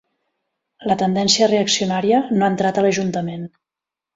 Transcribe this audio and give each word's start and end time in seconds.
La 0.91 0.95
tendència 1.01 1.49
reaccionària 1.51 2.25
no 2.31 2.47
ha 2.49 2.53
entrat 2.55 2.81
a 2.81 2.85
l'ajuntament. 2.87 3.49